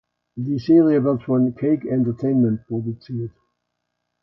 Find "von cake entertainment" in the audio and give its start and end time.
1.21-2.65